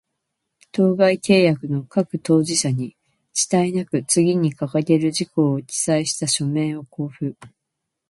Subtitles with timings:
[0.71, 2.97] 当該契約の各当事者に、
[3.35, 7.37] 遅滞なく、次に掲げる事項を記載した書面を交付